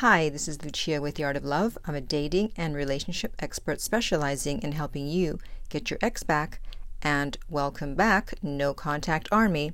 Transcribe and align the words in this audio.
Hi, 0.00 0.28
this 0.28 0.46
is 0.46 0.62
Lucia 0.62 1.00
with 1.00 1.16
The 1.16 1.24
Art 1.24 1.34
of 1.34 1.44
Love. 1.44 1.76
I'm 1.84 1.96
a 1.96 2.00
dating 2.00 2.52
and 2.56 2.72
relationship 2.72 3.34
expert 3.40 3.80
specializing 3.80 4.62
in 4.62 4.70
helping 4.70 5.08
you 5.08 5.40
get 5.70 5.90
your 5.90 5.98
ex 6.00 6.22
back. 6.22 6.60
And 7.02 7.36
welcome 7.50 7.96
back, 7.96 8.34
No 8.40 8.74
Contact 8.74 9.28
Army. 9.32 9.72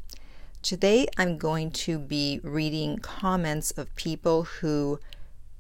Today 0.63 1.07
I'm 1.19 1.37
going 1.37 1.73
to 1.73 1.99
be 1.99 2.41
reading 2.43 3.01
comments 3.01 3.71
of 3.73 3.95
people 3.97 4.45
who 4.45 4.99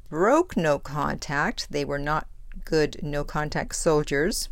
broke 0.08 0.56
no 0.56 0.78
contact. 0.78 1.70
They 1.70 1.84
were 1.84 1.98
not 1.98 2.26
good 2.64 3.02
no 3.02 3.22
contact 3.22 3.74
soldiers, 3.74 4.48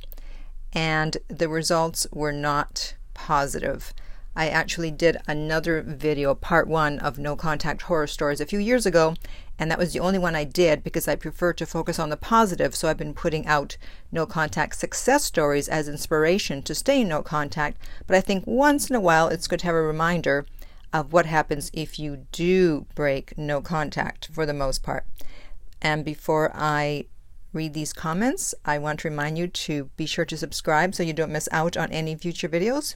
and 0.75 1.17
the 1.29 1.49
results 1.49 2.07
were 2.13 2.33
not 2.33 2.97
positive. 3.15 3.95
I 4.35 4.49
actually 4.49 4.91
did 4.91 5.19
another 5.27 5.83
video, 5.83 6.35
part 6.35 6.67
one 6.67 6.99
of 7.01 7.19
no 7.19 7.37
contact 7.37 7.83
horror 7.83 8.07
stories, 8.07 8.41
a 8.41 8.47
few 8.47 8.59
years 8.59 8.87
ago, 8.87 9.15
and 9.59 9.71
that 9.71 9.79
was 9.79 9.93
the 9.93 10.01
only 10.01 10.19
one 10.19 10.35
I 10.35 10.45
did 10.45 10.83
because 10.83 11.07
I 11.07 11.17
prefer 11.17 11.53
to 11.53 11.67
focus 11.67 11.99
on 11.99 12.09
the 12.09 12.17
positive. 12.17 12.75
So 12.75 12.89
I've 12.89 12.97
been 12.97 13.13
putting 13.13 13.47
out 13.47 13.77
no 14.11 14.25
contact 14.25 14.77
success 14.77 15.25
stories 15.25 15.69
as 15.69 15.87
inspiration 15.87 16.63
to 16.63 16.75
stay 16.75 17.03
in 17.03 17.09
no 17.09 17.23
contact. 17.23 17.77
But 18.07 18.17
I 18.17 18.23
think 18.23 18.47
once 18.47 18.89
in 18.89 18.97
a 18.97 19.01
while 19.01 19.29
it's 19.29 19.47
good 19.47 19.61
to 19.61 19.67
have 19.67 19.75
a 19.75 19.83
reminder 19.83 20.47
of 20.95 21.13
what 21.13 21.27
happens 21.27 21.71
if 21.75 21.99
you 21.99 22.27
do 22.33 22.87
break 22.95 23.37
no 23.37 23.61
contact 23.61 24.31
for 24.33 24.47
the 24.47 24.55
most 24.55 24.83
part. 24.83 25.05
And 25.83 26.05
before 26.05 26.51
I 26.55 27.05
read 27.53 27.75
these 27.75 27.93
comments, 27.93 28.55
I 28.65 28.79
want 28.79 29.01
to 29.01 29.11
remind 29.11 29.37
you 29.37 29.47
to 29.47 29.91
be 29.97 30.07
sure 30.07 30.25
to 30.25 30.39
subscribe 30.39 30.95
so 30.95 31.03
you 31.03 31.13
don't 31.13 31.33
miss 31.33 31.51
out 31.53 31.77
on 31.77 31.93
any 31.93 32.15
future 32.15 32.49
videos 32.49 32.95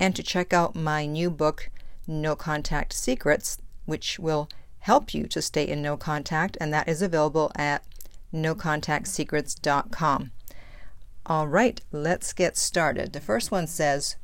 and 0.00 0.14
to 0.16 0.22
check 0.22 0.52
out 0.52 0.74
my 0.74 1.06
new 1.06 1.30
book, 1.30 1.70
No 2.06 2.36
Contact 2.36 2.92
Secrets, 2.92 3.58
which 3.86 4.18
will 4.18 4.48
help 4.80 5.12
you 5.12 5.26
to 5.26 5.42
stay 5.42 5.66
in 5.66 5.82
no 5.82 5.96
contact, 5.96 6.56
and 6.60 6.72
that 6.72 6.88
is 6.88 7.02
available 7.02 7.52
at 7.56 7.84
nocontactsecrets.com. 8.32 10.30
All 11.26 11.46
right, 11.46 11.80
let's 11.92 12.32
get 12.32 12.56
started. 12.56 13.12
The 13.12 13.20
first 13.20 13.50
one 13.50 13.66
says, 13.66 14.16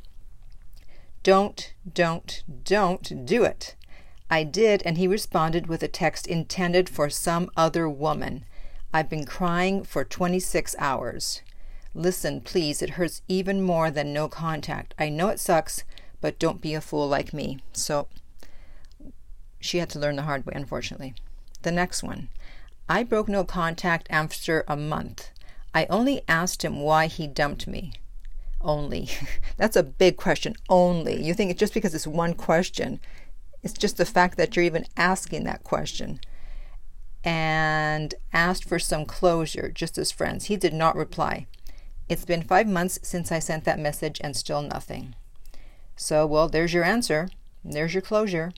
Don't, 1.23 1.75
don't, 1.93 2.43
don't 2.65 3.27
do 3.27 3.45
it. 3.45 3.75
I 4.31 4.43
did, 4.43 4.83
and 4.87 4.97
he 4.97 5.07
responded 5.07 5.67
with 5.67 5.83
a 5.83 5.89
text 5.89 6.27
intended 6.27 6.89
for 6.89 7.11
some 7.11 7.51
other 7.57 7.89
woman. 7.89 8.45
I've 8.93 9.11
been 9.11 9.27
crying 9.27 9.85
for 9.85 10.05
26 10.05 10.75
hours. 10.79 11.43
Listen, 11.95 12.41
please, 12.41 12.83
it 12.83 12.91
hurts 12.91 13.23
even 13.28 13.62
more 13.62 13.91
than 13.91 14.12
no 14.12 14.28
contact. 14.28 14.95
I 14.98 15.09
know 15.09 15.28
it 15.28 15.39
sucks, 15.39 15.84
but 16.20 16.39
don't 16.39 16.61
be 16.61 16.75
a 16.75 16.81
fool 16.81 17.09
like 17.09 17.33
me. 17.33 17.61
So 17.73 18.09
she 19.61 19.78
had 19.78 19.91
to 19.91 19.98
learn 19.98 20.17
the 20.17 20.23
hard 20.23 20.45
way, 20.45 20.55
unfortunately. 20.56 21.14
The 21.62 21.73
next 21.73 22.03
one 22.03 22.28
I 22.89 23.03
broke 23.03 23.28
no 23.28 23.45
contact 23.45 24.06
after 24.11 24.64
a 24.69 24.77
month. 24.77 25.31
I 25.73 25.86
only 25.86 26.23
asked 26.28 26.64
him 26.64 26.81
why 26.81 27.06
he 27.06 27.27
dumped 27.27 27.67
me. 27.67 27.92
Only. 28.61 29.08
That's 29.56 29.77
a 29.77 29.83
big 29.83 30.17
question. 30.17 30.55
Only. 30.69 31.23
You 31.23 31.33
think 31.33 31.51
it's 31.51 31.61
just 31.61 31.75
because 31.75 31.95
it's 31.95 32.06
one 32.06 32.34
question. 32.34 33.01
It's 33.62 33.73
just 33.73 33.97
the 33.97 34.05
fact 34.05 34.36
that 34.36 34.55
you're 34.55 34.64
even 34.64 34.86
asking 34.97 35.45
that 35.45 35.64
question. 35.64 36.20
And 37.23 38.14
asked 38.33 38.69
for 38.69 38.79
some 38.79 39.06
closure, 39.06 39.70
just 39.70 39.97
as 39.97 40.12
friends. 40.12 40.47
He 40.47 40.56
did 40.56 40.75
not 40.75 40.97
reply. 40.97 41.47
It's 42.09 42.25
been 42.25 42.43
five 42.43 42.67
months 42.67 42.99
since 43.03 43.33
I 43.33 43.39
sent 43.39 43.65
that 43.65 43.79
message 43.79 44.21
and 44.23 44.37
still 44.37 44.61
nothing. 44.61 45.15
So, 45.97 46.27
well, 46.27 46.49
there's 46.49 46.75
your 46.75 46.85
answer. 46.85 47.29
There's 47.65 47.95
your 47.95 48.03
closure. 48.03 48.53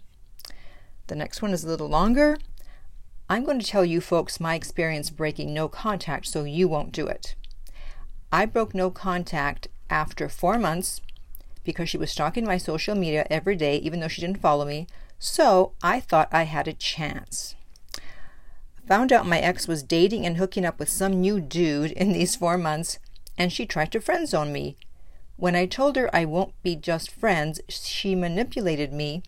The 1.06 1.14
next 1.14 1.42
one 1.42 1.52
is 1.52 1.64
a 1.64 1.68
little 1.68 1.88
longer. 1.88 2.38
I'm 3.28 3.44
going 3.44 3.60
to 3.60 3.66
tell 3.66 3.84
you 3.84 4.00
folks 4.00 4.40
my 4.40 4.54
experience 4.54 5.10
breaking 5.10 5.54
no 5.54 5.68
contact 5.68 6.26
so 6.26 6.44
you 6.44 6.68
won't 6.68 6.92
do 6.92 7.06
it. 7.06 7.34
I 8.32 8.46
broke 8.46 8.74
no 8.74 8.90
contact 8.90 9.68
after 9.90 10.28
four 10.28 10.58
months 10.58 11.00
because 11.62 11.88
she 11.88 11.98
was 11.98 12.10
stalking 12.10 12.44
my 12.44 12.58
social 12.58 12.94
media 12.94 13.26
every 13.30 13.56
day, 13.56 13.76
even 13.78 14.00
though 14.00 14.08
she 14.08 14.20
didn't 14.20 14.40
follow 14.40 14.64
me, 14.64 14.86
so 15.18 15.72
I 15.82 16.00
thought 16.00 16.28
I 16.32 16.44
had 16.44 16.68
a 16.68 16.72
chance. 16.72 17.54
Found 18.86 19.12
out 19.12 19.26
my 19.26 19.40
ex 19.40 19.66
was 19.66 19.82
dating 19.82 20.24
and 20.24 20.36
hooking 20.36 20.64
up 20.64 20.78
with 20.78 20.88
some 20.88 21.20
new 21.20 21.40
dude 21.40 21.90
in 21.92 22.12
these 22.12 22.36
four 22.36 22.56
months, 22.56 22.98
and 23.38 23.52
she 23.52 23.66
tried 23.66 23.92
to 23.92 24.00
friend 24.00 24.28
zone 24.28 24.52
me. 24.52 24.76
When 25.36 25.54
I 25.54 25.66
told 25.66 25.96
her 25.96 26.08
I 26.14 26.24
won't 26.24 26.60
be 26.62 26.76
just 26.76 27.10
friends, 27.10 27.60
she 27.68 28.14
manipulated 28.14 28.92
me 28.92 29.22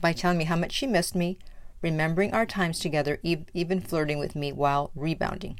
by 0.00 0.12
telling 0.12 0.38
me 0.38 0.44
how 0.44 0.56
much 0.56 0.72
she 0.72 0.86
missed 0.86 1.14
me, 1.14 1.38
remembering 1.80 2.32
our 2.32 2.46
times 2.46 2.78
together, 2.78 3.18
even 3.22 3.80
flirting 3.80 4.18
with 4.18 4.36
me 4.36 4.52
while 4.52 4.90
rebounding. 4.94 5.58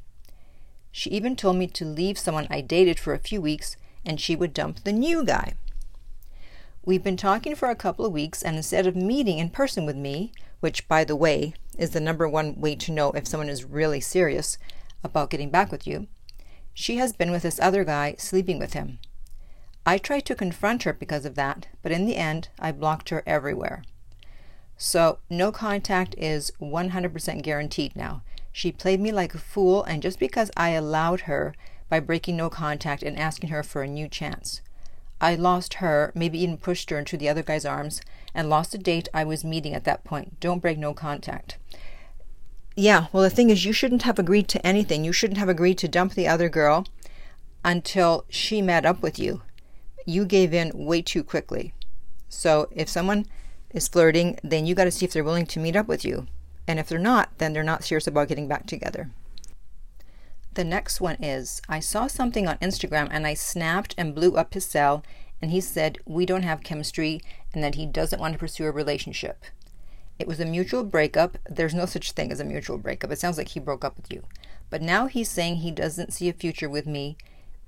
She 0.92 1.10
even 1.10 1.36
told 1.36 1.56
me 1.56 1.66
to 1.68 1.84
leave 1.84 2.18
someone 2.18 2.46
I 2.50 2.60
dated 2.60 3.00
for 3.00 3.14
a 3.14 3.18
few 3.18 3.40
weeks 3.40 3.76
and 4.04 4.20
she 4.20 4.36
would 4.36 4.52
dump 4.52 4.84
the 4.84 4.92
new 4.92 5.24
guy. 5.24 5.54
We've 6.84 7.04
been 7.04 7.16
talking 7.16 7.54
for 7.54 7.70
a 7.70 7.76
couple 7.76 8.04
of 8.04 8.12
weeks, 8.12 8.42
and 8.42 8.56
instead 8.56 8.88
of 8.88 8.96
meeting 8.96 9.38
in 9.38 9.50
person 9.50 9.86
with 9.86 9.94
me, 9.94 10.32
which, 10.58 10.88
by 10.88 11.04
the 11.04 11.14
way, 11.14 11.54
is 11.78 11.90
the 11.90 12.00
number 12.00 12.28
one 12.28 12.60
way 12.60 12.74
to 12.74 12.90
know 12.90 13.12
if 13.12 13.28
someone 13.28 13.48
is 13.48 13.64
really 13.64 14.00
serious 14.00 14.58
about 15.04 15.30
getting 15.30 15.48
back 15.48 15.70
with 15.70 15.86
you, 15.86 16.08
she 16.74 16.96
has 16.96 17.12
been 17.12 17.30
with 17.30 17.42
this 17.42 17.60
other 17.60 17.84
guy, 17.84 18.14
sleeping 18.18 18.58
with 18.58 18.72
him. 18.72 18.98
I 19.84 19.98
tried 19.98 20.26
to 20.26 20.34
confront 20.34 20.84
her 20.84 20.92
because 20.92 21.24
of 21.24 21.34
that, 21.34 21.66
but 21.82 21.92
in 21.92 22.06
the 22.06 22.16
end, 22.16 22.48
I 22.58 22.72
blocked 22.72 23.08
her 23.08 23.22
everywhere. 23.26 23.82
So, 24.76 25.18
no 25.28 25.52
contact 25.52 26.14
is 26.16 26.52
100% 26.60 27.42
guaranteed 27.42 27.94
now. 27.94 28.22
She 28.52 28.72
played 28.72 29.00
me 29.00 29.12
like 29.12 29.34
a 29.34 29.38
fool, 29.38 29.82
and 29.84 30.02
just 30.02 30.18
because 30.18 30.50
I 30.56 30.70
allowed 30.70 31.22
her 31.22 31.54
by 31.88 32.00
breaking 32.00 32.36
no 32.36 32.48
contact 32.48 33.02
and 33.02 33.18
asking 33.18 33.50
her 33.50 33.62
for 33.62 33.82
a 33.82 33.88
new 33.88 34.08
chance. 34.08 34.60
I 35.20 35.36
lost 35.36 35.74
her, 35.74 36.10
maybe 36.14 36.42
even 36.42 36.56
pushed 36.56 36.90
her 36.90 36.98
into 36.98 37.16
the 37.16 37.28
other 37.28 37.42
guy's 37.42 37.64
arms, 37.64 38.00
and 38.34 38.50
lost 38.50 38.74
a 38.74 38.78
date 38.78 39.08
I 39.14 39.24
was 39.24 39.44
meeting 39.44 39.74
at 39.74 39.84
that 39.84 40.04
point. 40.04 40.40
Don't 40.40 40.60
break 40.60 40.78
no 40.78 40.94
contact. 40.94 41.58
Yeah, 42.74 43.06
well, 43.12 43.22
the 43.22 43.30
thing 43.30 43.50
is, 43.50 43.64
you 43.64 43.72
shouldn't 43.72 44.02
have 44.02 44.18
agreed 44.18 44.48
to 44.48 44.66
anything. 44.66 45.04
You 45.04 45.12
shouldn't 45.12 45.38
have 45.38 45.48
agreed 45.48 45.78
to 45.78 45.88
dump 45.88 46.14
the 46.14 46.28
other 46.28 46.48
girl 46.48 46.86
until 47.64 48.24
she 48.28 48.62
met 48.62 48.86
up 48.86 49.02
with 49.02 49.18
you. 49.18 49.42
You 50.06 50.24
gave 50.24 50.54
in 50.54 50.72
way 50.74 51.02
too 51.02 51.22
quickly. 51.22 51.74
So, 52.28 52.68
if 52.72 52.88
someone 52.88 53.26
is 53.72 53.88
flirting, 53.88 54.38
then 54.42 54.64
you 54.66 54.74
got 54.74 54.84
to 54.84 54.90
see 54.90 55.04
if 55.04 55.12
they're 55.12 55.22
willing 55.22 55.46
to 55.46 55.60
meet 55.60 55.76
up 55.76 55.86
with 55.86 56.04
you. 56.04 56.26
And 56.66 56.78
if 56.78 56.88
they're 56.88 56.98
not, 56.98 57.30
then 57.38 57.52
they're 57.52 57.62
not 57.62 57.84
serious 57.84 58.06
about 58.06 58.28
getting 58.28 58.48
back 58.48 58.66
together. 58.66 59.10
The 60.54 60.64
next 60.64 61.00
one 61.00 61.16
is 61.22 61.62
I 61.68 61.80
saw 61.80 62.06
something 62.06 62.46
on 62.46 62.58
Instagram 62.58 63.08
and 63.10 63.26
I 63.26 63.34
snapped 63.34 63.94
and 63.98 64.14
blew 64.14 64.36
up 64.36 64.54
his 64.54 64.64
cell, 64.64 65.02
and 65.40 65.50
he 65.50 65.60
said 65.60 65.98
we 66.06 66.24
don't 66.24 66.42
have 66.42 66.62
chemistry 66.62 67.20
and 67.52 67.62
that 67.62 67.74
he 67.74 67.84
doesn't 67.84 68.20
want 68.20 68.32
to 68.32 68.38
pursue 68.38 68.64
a 68.64 68.70
relationship. 68.70 69.44
It 70.18 70.28
was 70.28 70.40
a 70.40 70.44
mutual 70.44 70.84
breakup. 70.84 71.38
There's 71.48 71.74
no 71.74 71.86
such 71.86 72.12
thing 72.12 72.30
as 72.30 72.40
a 72.40 72.44
mutual 72.44 72.78
breakup. 72.78 73.10
It 73.10 73.18
sounds 73.18 73.38
like 73.38 73.48
he 73.48 73.60
broke 73.60 73.84
up 73.84 73.96
with 73.96 74.12
you. 74.12 74.22
But 74.70 74.82
now 74.82 75.06
he's 75.06 75.28
saying 75.28 75.56
he 75.56 75.70
doesn't 75.70 76.12
see 76.12 76.28
a 76.28 76.32
future 76.32 76.68
with 76.68 76.86
me. 76.86 77.16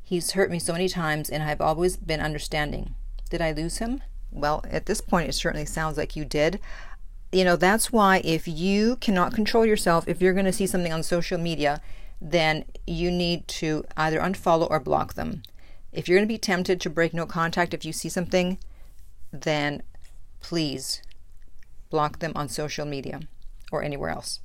He's 0.02 0.32
hurt 0.32 0.50
me 0.50 0.58
so 0.58 0.72
many 0.72 0.88
times 0.88 1.30
and 1.30 1.42
I've 1.42 1.60
always 1.60 1.96
been 1.96 2.20
understanding. 2.20 2.94
Did 3.30 3.40
I 3.40 3.52
lose 3.52 3.78
him? 3.78 4.02
Well, 4.30 4.64
at 4.70 4.86
this 4.86 5.00
point, 5.00 5.28
it 5.28 5.34
certainly 5.34 5.66
sounds 5.66 5.96
like 5.96 6.16
you 6.16 6.24
did. 6.24 6.60
You 7.32 7.44
know, 7.44 7.56
that's 7.56 7.92
why 7.92 8.20
if 8.24 8.46
you 8.46 8.96
cannot 8.96 9.34
control 9.34 9.64
yourself, 9.64 10.08
if 10.08 10.20
you're 10.20 10.32
going 10.32 10.44
to 10.44 10.52
see 10.52 10.66
something 10.66 10.92
on 10.92 11.02
social 11.02 11.38
media, 11.38 11.80
then 12.20 12.64
you 12.86 13.10
need 13.10 13.46
to 13.48 13.84
either 13.96 14.20
unfollow 14.20 14.70
or 14.70 14.80
block 14.80 15.14
them. 15.14 15.42
If 15.92 16.08
you're 16.08 16.18
going 16.18 16.28
to 16.28 16.32
be 16.34 16.38
tempted 16.38 16.80
to 16.80 16.90
break 16.90 17.14
no 17.14 17.26
contact 17.26 17.74
if 17.74 17.84
you 17.84 17.92
see 17.92 18.08
something, 18.08 18.58
then 19.32 19.82
please 20.40 21.02
block 21.90 22.18
them 22.18 22.32
on 22.34 22.48
social 22.48 22.86
media 22.86 23.20
or 23.70 23.82
anywhere 23.82 24.10
else. 24.10 24.40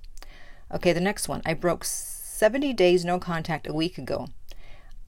Okay, 0.73 0.93
the 0.93 1.01
next 1.01 1.27
one. 1.27 1.41
I 1.45 1.53
broke 1.53 1.83
70 1.83 2.73
days 2.73 3.03
no 3.03 3.19
contact 3.19 3.67
a 3.67 3.73
week 3.73 3.97
ago. 3.97 4.27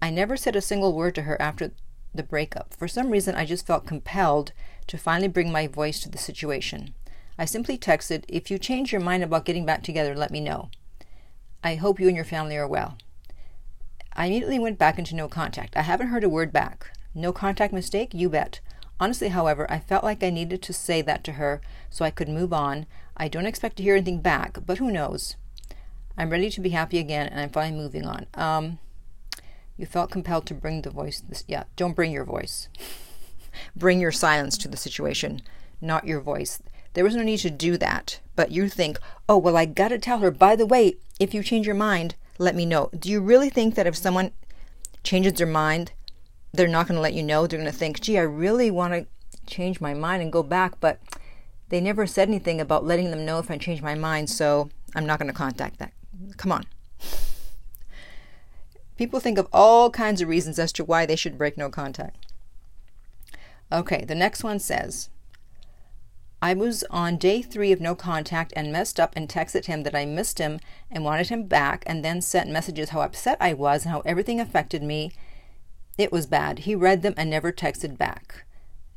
I 0.01 0.09
never 0.09 0.35
said 0.35 0.55
a 0.55 0.61
single 0.61 0.94
word 0.94 1.15
to 1.15 1.23
her 1.23 1.39
after 1.41 1.71
the 2.13 2.23
breakup. 2.23 2.73
For 2.73 2.88
some 2.88 3.11
reason, 3.11 3.35
I 3.35 3.45
just 3.45 3.65
felt 3.65 3.85
compelled 3.85 4.51
to 4.88 4.97
finally 4.97 5.27
bring 5.27 5.51
my 5.51 5.67
voice 5.67 6.00
to 6.01 6.09
the 6.09 6.17
situation. 6.17 6.94
I 7.38 7.45
simply 7.45 7.77
texted, 7.77 8.25
If 8.27 8.51
you 8.51 8.57
change 8.57 8.91
your 8.91 9.01
mind 9.01 9.23
about 9.23 9.45
getting 9.45 9.65
back 9.65 9.83
together, 9.83 10.15
let 10.15 10.31
me 10.31 10.41
know. 10.41 10.69
I 11.63 11.75
hope 11.75 12.00
you 12.00 12.07
and 12.07 12.15
your 12.15 12.25
family 12.25 12.57
are 12.57 12.67
well. 12.67 12.97
I 14.13 14.25
immediately 14.25 14.59
went 14.59 14.77
back 14.77 15.00
into 15.00 15.15
no 15.15 15.27
contact. 15.27 15.77
I 15.77 15.83
haven't 15.83 16.07
heard 16.07 16.23
a 16.23 16.29
word 16.29 16.51
back. 16.51 16.91
No 17.13 17.31
contact 17.31 17.71
mistake? 17.71 18.13
You 18.13 18.29
bet. 18.29 18.59
Honestly, 19.01 19.30
however, 19.30 19.65
I 19.68 19.80
felt 19.80 20.03
like 20.03 20.24
I 20.24 20.30
needed 20.30 20.62
to 20.62 20.74
say 20.74 21.01
that 21.01 21.24
to 21.24 21.31
her 21.33 21.59
so 21.89 22.06
I 22.06 22.12
could 22.12 22.30
move 22.30 22.53
on. 22.53 22.86
I 23.18 23.27
don't 23.27 23.48
expect 23.48 23.77
to 23.77 23.83
hear 23.83 23.95
anything 23.95 24.21
back, 24.21 24.59
but 24.63 24.77
who 24.77 24.92
knows? 24.92 25.36
I'm 26.19 26.30
ready 26.30 26.51
to 26.51 26.62
be 26.62 26.69
happy 26.69 27.00
again 27.00 27.27
and 27.27 27.39
I'm 27.39 27.50
finally 27.50 27.81
moving 27.81 28.06
on. 28.06 28.27
Um, 28.36 28.77
you 29.75 29.88
felt 29.88 30.12
compelled 30.12 30.45
to 30.45 30.53
bring 30.53 30.83
the 30.83 30.92
voice. 30.92 31.19
This, 31.27 31.44
yeah, 31.48 31.63
don't 31.75 31.95
bring 31.95 32.12
your 32.12 32.25
voice. 32.25 32.69
bring 33.75 34.00
your 34.00 34.12
silence 34.12 34.56
to 34.59 34.68
the 34.68 34.77
situation, 34.77 35.42
not 35.81 36.06
your 36.06 36.21
voice. 36.21 36.62
There 36.94 37.03
was 37.03 37.15
no 37.15 37.24
need 37.24 37.39
to 37.39 37.50
do 37.50 37.77
that. 37.77 38.19
But 38.36 38.51
you 38.51 38.69
think, 38.69 39.00
oh, 39.27 39.39
well, 39.39 39.57
I 39.57 39.65
got 39.65 39.88
to 39.88 39.98
tell 39.98 40.19
her, 40.19 40.30
by 40.30 40.56
the 40.56 40.68
way, 40.68 40.98
if 41.19 41.33
you 41.33 41.42
change 41.42 41.65
your 41.65 41.75
mind, 41.75 42.13
let 42.38 42.56
me 42.56 42.68
know. 42.68 42.92
Do 42.98 43.09
you 43.09 43.19
really 43.19 43.50
think 43.50 43.74
that 43.74 43.88
if 43.88 43.95
someone 43.95 44.31
changes 45.03 45.33
their 45.33 45.48
mind, 45.48 45.92
they're 46.53 46.68
not 46.68 46.88
going 46.88 46.95
to 46.95 47.01
let 47.01 47.13
you 47.13 47.24
know? 47.24 47.48
They're 47.48 47.59
going 47.59 47.71
to 47.71 47.77
think, 47.77 48.01
gee, 48.01 48.18
I 48.18 48.24
really 48.24 48.71
want 48.71 48.94
to 48.94 49.07
change 49.45 49.81
my 49.81 49.94
mind 49.94 50.21
and 50.21 50.31
go 50.31 50.44
back, 50.44 50.80
but 50.80 51.00
they 51.69 51.80
never 51.81 52.06
said 52.06 52.27
anything 52.27 52.59
about 52.59 52.86
letting 52.86 53.12
them 53.12 53.25
know 53.25 53.39
if 53.39 53.50
I 53.50 53.57
change 53.57 53.81
my 53.81 53.95
mind, 53.95 54.30
so 54.30 54.69
I'm 54.94 55.06
not 55.06 55.19
going 55.19 55.31
to 55.31 55.38
contact 55.38 55.80
that. 55.80 55.94
Come 56.38 56.51
on. 56.51 56.65
People 58.98 59.19
think 59.19 59.38
of 59.38 59.48
all 59.51 59.89
kinds 59.89 60.21
of 60.21 60.27
reasons 60.27 60.59
as 60.59 60.71
to 60.74 60.83
why 60.83 61.06
they 61.06 61.15
should 61.15 61.38
break 61.38 61.57
no 61.57 61.69
contact. 61.69 62.27
Okay, 63.71 64.03
the 64.06 64.15
next 64.15 64.44
one 64.44 64.59
says 64.59 65.09
I 66.42 66.53
was 66.53 66.83
on 66.92 67.18
day 67.18 67.42
three 67.42 67.71
of 67.71 67.80
no 67.80 67.95
contact 67.95 68.51
and 68.56 68.71
messed 68.71 69.00
up 69.00 69.13
and 69.15 69.30
texted 69.30 69.65
him 69.65 69.83
that 69.83 69.95
I 69.95 70.06
missed 70.06 70.39
him 70.39 70.59
and 70.92 71.06
wanted 71.06 71.30
him 71.30 71.44
back, 71.44 71.83
and 71.88 72.03
then 72.03 72.21
sent 72.21 72.50
messages 72.50 72.89
how 72.89 73.01
upset 73.01 73.38
I 73.39 73.53
was 73.53 73.86
and 73.86 73.92
how 73.92 74.01
everything 74.01 74.39
affected 74.39 74.83
me. 74.83 75.12
It 75.97 76.11
was 76.11 76.25
bad. 76.25 76.59
He 76.59 76.75
read 76.75 77.01
them 77.01 77.13
and 77.17 77.29
never 77.29 77.51
texted 77.51 77.97
back. 77.97 78.45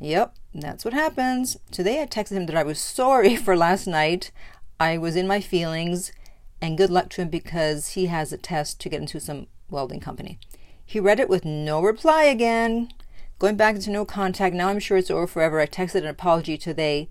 Yep, 0.01 0.35
that's 0.55 0.85
what 0.85 0.95
happens. 0.95 1.57
Today 1.71 2.03
I 2.03 2.07
texted 2.07 2.33
him 2.33 2.47
that 2.47 2.57
I 2.57 2.63
was 2.63 2.79
sorry 2.79 3.37
for 3.45 3.57
last 3.57 3.87
night. 3.87 4.31
I 4.79 4.99
was 4.99 5.17
in 5.17 5.27
my 5.27 5.41
feelings, 5.41 6.13
and 6.61 6.79
good 6.79 6.91
luck 6.91 7.11
to 7.11 7.23
him 7.23 7.29
because 7.29 7.91
he 7.91 8.07
has 8.07 8.33
a 8.33 8.39
test 8.39 8.81
to 8.81 8.89
get 8.89 9.01
into 9.01 9.21
some 9.21 9.47
welding 9.71 10.01
company. 10.01 10.39
He 10.85 11.01
read 11.01 11.21
it 11.21 11.29
with 11.29 11.45
no 11.45 11.81
reply 11.81 12.25
again. 12.25 12.91
Going 13.39 13.57
back 13.57 13.75
into 13.75 13.91
no 13.91 14.05
contact. 14.05 14.55
Now 14.55 14.69
I'm 14.69 14.79
sure 14.79 14.97
it's 14.97 15.11
over 15.11 15.27
forever. 15.27 15.61
I 15.61 15.67
texted 15.67 15.97
an 15.97 16.07
apology 16.07 16.57
today 16.57 17.09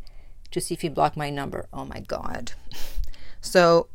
to 0.51 0.61
see 0.61 0.73
if 0.73 0.81
he 0.81 0.89
blocked 0.89 1.17
my 1.17 1.29
number. 1.29 1.67
Oh 1.73 1.85
my 1.85 1.99
God. 1.99 2.53
So 3.45 3.89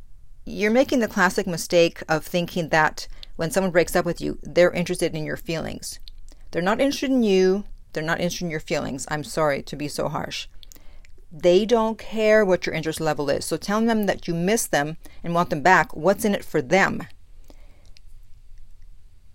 you're 0.45 0.71
making 0.71 1.01
the 1.01 1.09
classic 1.09 1.47
mistake 1.47 2.03
of 2.07 2.25
thinking 2.25 2.69
that 2.69 3.09
when 3.39 3.53
someone 3.53 3.71
breaks 3.71 3.95
up 3.95 4.05
with 4.05 4.21
you, 4.21 4.37
they're 4.43 4.73
interested 4.73 5.15
in 5.15 5.25
your 5.25 5.37
feelings. 5.37 6.01
They're 6.51 6.61
not 6.61 6.81
interested 6.81 7.13
in 7.13 7.23
you. 7.23 7.63
They're 7.93 8.03
not 8.03 8.19
interested 8.19 8.47
in 8.47 8.51
your 8.51 8.59
feelings. 8.59 9.07
I'm 9.13 9.23
sorry 9.23 9.63
to 9.63 9.77
be 9.77 9.87
so 9.87 10.09
harsh. 10.09 10.49
They 11.31 11.65
don't 11.65 11.97
care 11.97 12.45
what 12.45 12.67
your 12.67 12.75
interest 12.75 13.01
level 13.01 13.31
is. 13.31 13.45
So 13.45 13.57
telling 13.57 13.87
them 13.87 14.07
that 14.07 14.27
you 14.27 14.35
miss 14.35 14.67
them 14.67 14.97
and 15.23 15.35
want 15.37 15.51
them 15.51 15.63
back, 15.63 15.95
what's 15.95 16.25
in 16.25 16.35
it 16.35 16.45
for 16.45 16.61
them? 16.61 17.07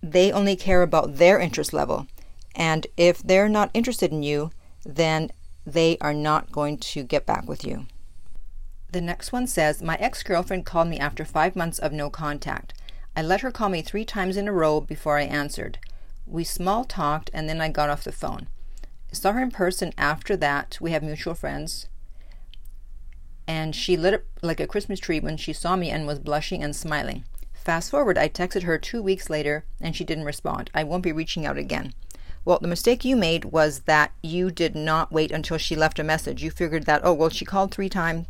They 0.01 0.33
only 0.33 0.57
care 0.57 0.81
about 0.81 1.15
their 1.15 1.39
interest 1.39 1.71
level. 1.71 2.07
And 2.55 2.87
if 2.97 3.23
they're 3.23 3.47
not 3.47 3.71
interested 3.73 4.11
in 4.11 4.21
you, 4.21 4.51
then 4.83 5.31
they 5.65 5.97
are 6.01 6.13
not 6.13 6.51
going 6.51 6.77
to 6.77 7.03
get 7.03 7.25
back 7.25 7.47
with 7.47 7.65
you. 7.65 7.85
The 8.91 8.99
next 8.99 9.31
one 9.31 9.47
says 9.47 9.81
My 9.81 9.95
ex 9.95 10.23
girlfriend 10.23 10.65
called 10.65 10.89
me 10.89 10.99
after 10.99 11.23
five 11.23 11.55
months 11.55 11.79
of 11.79 11.93
no 11.93 12.09
contact. 12.09 12.73
I 13.15 13.21
let 13.21 13.41
her 13.41 13.51
call 13.51 13.69
me 13.69 13.81
three 13.81 14.05
times 14.05 14.37
in 14.37 14.47
a 14.47 14.53
row 14.53 14.81
before 14.81 15.17
I 15.17 15.23
answered. 15.23 15.77
We 16.25 16.43
small 16.43 16.83
talked 16.83 17.29
and 17.33 17.47
then 17.47 17.61
I 17.61 17.69
got 17.69 17.89
off 17.89 18.03
the 18.03 18.11
phone. 18.11 18.47
I 19.11 19.15
saw 19.15 19.33
her 19.33 19.41
in 19.41 19.51
person 19.51 19.93
after 19.97 20.35
that. 20.37 20.77
We 20.81 20.91
have 20.91 21.03
mutual 21.03 21.35
friends. 21.35 21.87
And 23.47 23.75
she 23.75 23.95
lit 23.95 24.15
up 24.15 24.21
like 24.41 24.59
a 24.59 24.67
Christmas 24.67 24.99
tree 24.99 25.19
when 25.19 25.37
she 25.37 25.53
saw 25.53 25.75
me 25.75 25.91
and 25.91 26.07
was 26.07 26.17
blushing 26.17 26.63
and 26.63 26.75
smiling. 26.75 27.23
Fast 27.53 27.91
forward, 27.91 28.17
I 28.17 28.29
texted 28.29 28.63
her 28.63 28.77
two 28.79 29.03
weeks 29.03 29.29
later 29.29 29.63
and 29.79 29.95
she 29.95 30.03
didn't 30.03 30.25
respond. 30.25 30.71
I 30.73 30.83
won't 30.83 31.03
be 31.03 31.11
reaching 31.11 31.45
out 31.45 31.57
again. 31.57 31.93
Well, 32.45 32.59
the 32.59 32.67
mistake 32.67 33.05
you 33.05 33.15
made 33.15 33.45
was 33.45 33.81
that 33.81 34.11
you 34.21 34.49
did 34.49 34.75
not 34.75 35.11
wait 35.11 35.31
until 35.31 35.57
she 35.57 35.75
left 35.75 35.99
a 35.99 36.03
message. 36.03 36.43
You 36.43 36.51
figured 36.51 36.85
that, 36.85 37.01
oh, 37.03 37.13
well, 37.13 37.29
she 37.29 37.45
called 37.45 37.71
three 37.71 37.89
times, 37.89 38.27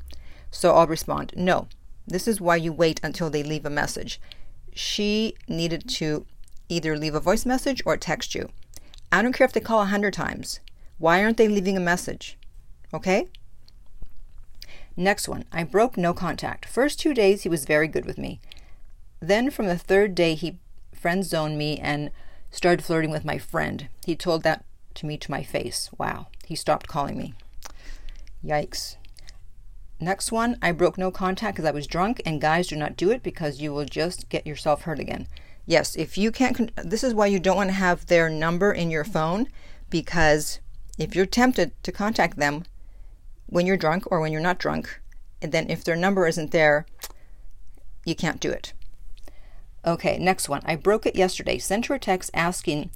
so 0.52 0.76
I'll 0.76 0.88
respond. 0.88 1.34
No, 1.36 1.68
this 2.06 2.28
is 2.28 2.42
why 2.42 2.58
you 2.58 2.72
wait 2.72 3.00
until 3.02 3.30
they 3.30 3.42
leave 3.42 3.66
a 3.66 3.72
message. 3.72 4.20
She 4.75 5.36
needed 5.48 5.88
to 5.90 6.25
either 6.70 6.98
leave 6.98 7.16
a 7.16 7.20
voice 7.20 7.46
message 7.46 7.81
or 7.86 7.98
text 7.98 8.34
you. 8.34 8.50
I 9.12 9.22
don't 9.22 9.34
care 9.34 9.46
if 9.46 9.54
they 9.54 9.60
call 9.60 9.81
a 9.81 9.86
hundred 9.86 10.14
times. 10.14 10.60
Why 10.98 11.24
aren't 11.24 11.38
they 11.38 11.48
leaving 11.48 11.78
a 11.78 11.81
message? 11.81 12.38
Okay? 12.94 13.28
Next 14.96 15.28
one. 15.28 15.46
I 15.52 15.64
broke 15.64 15.98
no 15.98 16.14
contact. 16.14 16.66
First 16.66 17.00
two 17.00 17.14
days 17.14 17.44
he 17.44 17.50
was 17.50 17.66
very 17.66 17.88
good 17.88 18.06
with 18.06 18.18
me. 18.18 18.40
Then 19.20 19.50
from 19.50 19.68
the 19.68 19.78
third 19.78 20.16
day 20.16 20.36
he 20.36 20.58
friend 20.94 21.25
zoned 21.25 21.58
me 21.58 21.78
and 21.78 22.12
started 22.52 22.84
flirting 22.84 23.12
with 23.12 23.25
my 23.25 23.38
friend. 23.38 23.88
He 24.06 24.16
told 24.16 24.44
that 24.44 24.64
to 24.96 25.06
me 25.06 25.18
to 25.18 25.31
my 25.31 25.44
face. 25.44 25.90
Wow. 25.98 26.28
He 26.46 26.56
stopped 26.56 26.88
calling 26.88 27.18
me. 27.18 27.34
Yikes. 28.44 28.98
Next 30.00 30.31
one, 30.31 30.57
I 30.62 30.72
broke 30.72 30.98
no 30.98 31.12
contact 31.12 31.56
because 31.56 31.68
I 31.68 31.72
was 31.72 31.88
drunk, 31.88 32.22
and 32.25 32.42
guys, 32.42 32.68
do 32.68 32.75
not 32.75 32.98
do 32.98 33.12
it 33.12 33.24
because 33.24 33.62
you 33.62 33.74
will 33.74 33.86
just 33.86 34.28
get 34.30 34.45
yourself 34.45 34.81
hurt 34.81 35.00
again. 35.00 35.28
Yes, 35.66 35.95
if 35.95 36.18
you 36.18 36.31
can't, 36.31 36.57
con- 36.57 36.72
this 36.75 37.04
is 37.04 37.13
why 37.13 37.28
you 37.28 37.40
don't 37.40 37.56
want 37.56 37.69
to 37.69 37.75
have 37.75 38.07
their 38.07 38.30
number 38.30 38.72
in 38.74 38.92
your 38.92 39.06
phone 39.06 39.48
because 39.90 40.60
if 40.98 41.16
you're 41.16 41.25
tempted 41.25 41.72
to 41.84 41.92
contact 41.92 42.38
them 42.38 42.66
when 43.45 43.66
you're 43.66 43.78
drunk 43.78 44.04
or 44.12 44.19
when 44.19 44.31
you're 44.31 44.42
not 44.42 44.60
drunk, 44.60 45.00
then 45.40 45.69
if 45.69 45.84
their 45.84 45.96
number 45.96 46.28
isn't 46.28 46.51
there, 46.51 46.86
you 48.06 48.16
can't 48.16 48.39
do 48.39 48.51
it. 48.51 48.74
Okay, 49.86 50.18
next 50.18 50.50
one. 50.50 50.62
I 50.66 50.75
broke 50.75 51.06
it 51.06 51.16
yesterday. 51.16 51.57
Sent 51.57 51.88
her 51.88 51.96
a 51.96 52.00
text 52.00 52.31
asking 52.34 52.89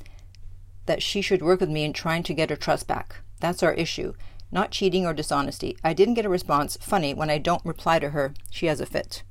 that 0.85 1.03
she 1.03 1.21
should 1.21 1.41
work 1.41 1.59
with 1.59 1.69
me 1.69 1.83
in 1.83 1.93
trying 1.93 2.23
to 2.23 2.33
get 2.33 2.49
her 2.49 2.55
trust 2.55 2.87
back. 2.87 3.17
That's 3.39 3.61
our 3.61 3.73
issue. 3.73 4.13
Not 4.51 4.71
cheating 4.71 5.05
or 5.05 5.13
dishonesty. 5.13 5.77
I 5.83 5.93
didn't 5.93 6.13
get 6.13 6.25
a 6.25 6.29
response. 6.29 6.77
Funny, 6.81 7.13
when 7.13 7.29
I 7.29 7.37
don't 7.37 7.65
reply 7.65 7.99
to 7.99 8.09
her, 8.11 8.33
she 8.49 8.67
has 8.67 8.79
a 8.79 8.85
fit. 8.85 9.23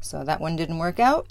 So 0.00 0.24
that 0.24 0.40
one 0.40 0.56
didn't 0.56 0.78
work 0.78 0.98
out. 0.98 1.28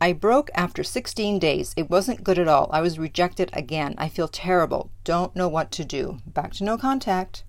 I 0.00 0.12
broke 0.12 0.50
after 0.54 0.84
16 0.84 1.40
days. 1.40 1.74
It 1.76 1.90
wasn't 1.90 2.22
good 2.22 2.38
at 2.38 2.46
all. 2.46 2.70
I 2.72 2.80
was 2.80 2.98
rejected 2.98 3.50
again. 3.52 3.96
I 3.98 4.08
feel 4.08 4.28
terrible. 4.28 4.90
Don't 5.02 5.34
know 5.34 5.48
what 5.48 5.72
to 5.72 5.84
do. 5.84 6.18
Back 6.24 6.52
to 6.54 6.64
no 6.64 6.78
contact. 6.78 7.42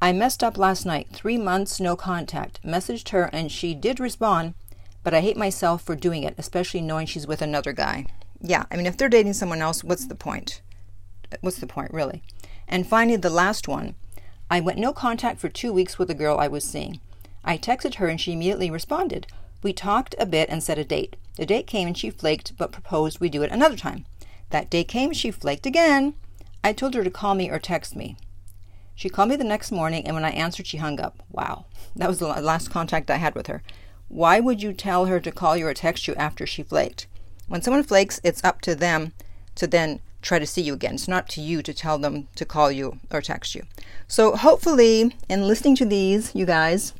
I 0.00 0.12
messed 0.12 0.44
up 0.44 0.56
last 0.56 0.86
night. 0.86 1.08
Three 1.12 1.38
months, 1.38 1.80
no 1.80 1.96
contact. 1.96 2.62
Messaged 2.62 3.08
her 3.08 3.30
and 3.32 3.50
she 3.50 3.74
did 3.74 3.98
respond, 3.98 4.54
but 5.02 5.14
I 5.14 5.22
hate 5.22 5.36
myself 5.36 5.82
for 5.82 5.96
doing 5.96 6.22
it, 6.22 6.34
especially 6.38 6.80
knowing 6.80 7.06
she's 7.06 7.26
with 7.26 7.42
another 7.42 7.72
guy. 7.72 8.06
Yeah, 8.40 8.66
I 8.70 8.76
mean, 8.76 8.86
if 8.86 8.96
they're 8.96 9.08
dating 9.08 9.32
someone 9.32 9.62
else, 9.62 9.82
what's 9.82 10.06
the 10.06 10.14
point? 10.14 10.60
What's 11.40 11.58
the 11.58 11.66
point, 11.66 11.92
really? 11.92 12.22
And 12.68 12.86
finally, 12.86 13.16
the 13.16 13.30
last 13.30 13.68
one. 13.68 13.94
I 14.50 14.60
went 14.60 14.78
no 14.78 14.92
contact 14.92 15.40
for 15.40 15.48
two 15.48 15.72
weeks 15.72 15.98
with 15.98 16.10
a 16.10 16.14
girl 16.14 16.38
I 16.38 16.48
was 16.48 16.64
seeing. 16.64 17.00
I 17.44 17.58
texted 17.58 17.96
her 17.96 18.08
and 18.08 18.20
she 18.20 18.32
immediately 18.32 18.70
responded. 18.70 19.26
We 19.62 19.72
talked 19.72 20.14
a 20.18 20.26
bit 20.26 20.48
and 20.50 20.62
set 20.62 20.78
a 20.78 20.84
date. 20.84 21.16
The 21.36 21.46
date 21.46 21.66
came 21.66 21.88
and 21.88 21.96
she 21.96 22.10
flaked, 22.10 22.56
but 22.56 22.72
proposed 22.72 23.20
we 23.20 23.28
do 23.28 23.42
it 23.42 23.50
another 23.50 23.76
time. 23.76 24.04
That 24.50 24.70
day 24.70 24.84
came, 24.84 25.12
she 25.12 25.30
flaked 25.30 25.66
again. 25.66 26.14
I 26.62 26.72
told 26.72 26.94
her 26.94 27.04
to 27.04 27.10
call 27.10 27.34
me 27.34 27.50
or 27.50 27.58
text 27.58 27.96
me. 27.96 28.16
She 28.94 29.08
called 29.08 29.30
me 29.30 29.36
the 29.36 29.44
next 29.44 29.72
morning, 29.72 30.06
and 30.06 30.14
when 30.14 30.24
I 30.24 30.30
answered, 30.30 30.66
she 30.66 30.76
hung 30.76 31.00
up. 31.00 31.22
Wow. 31.30 31.66
That 31.96 32.08
was 32.08 32.18
the 32.18 32.26
last 32.26 32.70
contact 32.70 33.10
I 33.10 33.18
had 33.18 33.36
with 33.36 33.46
her. 33.46 33.62
Why 34.08 34.40
would 34.40 34.62
you 34.62 34.72
tell 34.72 35.06
her 35.06 35.20
to 35.20 35.30
call 35.30 35.56
you 35.56 35.66
or 35.66 35.74
text 35.74 36.08
you 36.08 36.14
after 36.16 36.44
she 36.44 36.62
flaked? 36.62 37.06
When 37.46 37.62
someone 37.62 37.84
flakes, 37.84 38.20
it's 38.24 38.42
up 38.42 38.60
to 38.62 38.74
them 38.74 39.12
to 39.54 39.66
then 39.66 40.00
try 40.24 40.38
to 40.38 40.46
see 40.46 40.62
you 40.62 40.74
again. 40.74 40.94
It's 40.94 41.06
not 41.06 41.28
to 41.30 41.40
you 41.40 41.62
to 41.62 41.74
tell 41.74 41.98
them 41.98 42.28
to 42.34 42.44
call 42.44 42.72
you 42.72 42.98
or 43.10 43.20
text 43.20 43.54
you. 43.54 43.62
So, 44.08 44.34
hopefully, 44.34 45.14
in 45.28 45.46
listening 45.46 45.76
to 45.76 45.84
these, 45.84 46.34
you 46.34 46.46
guys, 46.46 46.94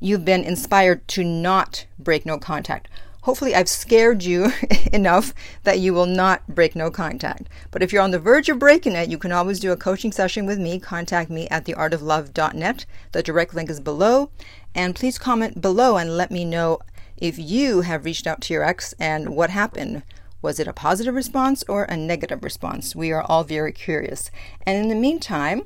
you've 0.00 0.24
been 0.24 0.44
inspired 0.44 1.06
to 1.08 1.24
not 1.24 1.86
break 1.98 2.26
no 2.26 2.38
contact. 2.38 2.88
Hopefully, 3.22 3.54
I've 3.54 3.68
scared 3.68 4.24
you 4.24 4.52
enough 4.92 5.32
that 5.62 5.78
you 5.78 5.94
will 5.94 6.06
not 6.06 6.46
break 6.48 6.74
no 6.74 6.90
contact. 6.90 7.48
But 7.70 7.82
if 7.82 7.92
you're 7.92 8.02
on 8.02 8.10
the 8.10 8.18
verge 8.18 8.48
of 8.48 8.58
breaking 8.58 8.96
it, 8.96 9.08
you 9.08 9.16
can 9.16 9.30
always 9.30 9.60
do 9.60 9.70
a 9.70 9.76
coaching 9.76 10.10
session 10.10 10.44
with 10.44 10.58
me. 10.58 10.80
Contact 10.80 11.30
me 11.30 11.48
at 11.48 11.64
theartoflove.net. 11.64 12.84
The 13.12 13.22
direct 13.22 13.54
link 13.54 13.70
is 13.70 13.78
below. 13.78 14.30
And 14.74 14.96
please 14.96 15.18
comment 15.18 15.60
below 15.60 15.96
and 15.96 16.16
let 16.16 16.32
me 16.32 16.44
know 16.44 16.80
if 17.16 17.38
you 17.38 17.82
have 17.82 18.04
reached 18.04 18.26
out 18.26 18.40
to 18.40 18.54
your 18.54 18.64
ex 18.64 18.92
and 18.98 19.36
what 19.36 19.50
happened. 19.50 20.02
Was 20.42 20.58
it 20.58 20.66
a 20.66 20.72
positive 20.72 21.14
response 21.14 21.62
or 21.68 21.84
a 21.84 21.96
negative 21.96 22.42
response? 22.42 22.96
We 22.96 23.12
are 23.12 23.22
all 23.22 23.44
very 23.44 23.72
curious. 23.72 24.30
And 24.66 24.76
in 24.76 24.88
the 24.88 24.94
meantime, 24.94 25.62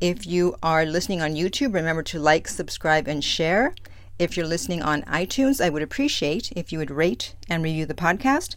if 0.00 0.26
you 0.26 0.56
are 0.62 0.86
listening 0.86 1.20
on 1.20 1.34
YouTube, 1.34 1.74
remember 1.74 2.04
to 2.04 2.20
like, 2.20 2.46
subscribe, 2.46 3.08
and 3.08 3.22
share. 3.22 3.74
If 4.18 4.36
you're 4.36 4.46
listening 4.46 4.80
on 4.80 5.02
iTunes, 5.02 5.64
I 5.64 5.70
would 5.70 5.82
appreciate 5.82 6.52
if 6.54 6.72
you 6.72 6.78
would 6.78 6.90
rate 6.90 7.34
and 7.48 7.64
review 7.64 7.84
the 7.84 7.94
podcast. 7.94 8.54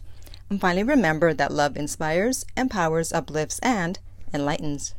And 0.48 0.60
finally, 0.60 0.84
remember 0.84 1.34
that 1.34 1.52
love 1.52 1.76
inspires, 1.76 2.46
empowers, 2.56 3.12
uplifts, 3.12 3.58
and 3.58 3.98
enlightens. 4.32 4.94